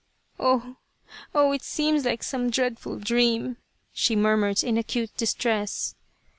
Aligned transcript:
"Oh, 0.39 0.77
oh! 1.35 1.51
it 1.51 1.61
seems 1.61 2.05
like 2.05 2.23
some 2.23 2.49
dreadful 2.49 2.97
dream," 2.97 3.57
she 3.93 4.15
murmured 4.15 4.63
in 4.63 4.79
acute 4.79 5.15
distress. 5.15 5.93